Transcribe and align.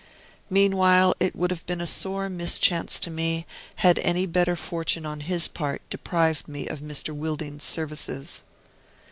Meanwhile, 0.49 1.13
it 1.19 1.35
would 1.35 1.51
have 1.51 1.63
been 1.67 1.79
a 1.79 1.85
sore 1.85 2.27
mischance 2.27 2.99
to 3.01 3.11
me, 3.11 3.45
had 3.75 3.99
any 3.99 4.25
better 4.25 4.55
fortune 4.55 5.05
on 5.05 5.19
his 5.19 5.47
part 5.47 5.87
deprived 5.91 6.47
me 6.47 6.67
of 6.67 6.79
Mr. 6.79 7.13
Wilding's 7.13 7.63
services. 7.63 8.41